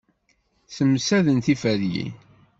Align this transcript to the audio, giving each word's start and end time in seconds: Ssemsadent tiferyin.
Ssemsadent 0.67 1.43
tiferyin. 1.45 2.13